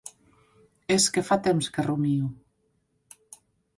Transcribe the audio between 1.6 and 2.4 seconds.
que rumio.